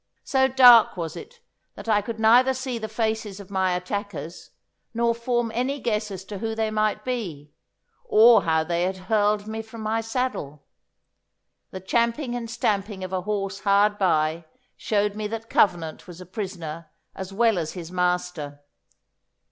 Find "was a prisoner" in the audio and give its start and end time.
16.07-16.89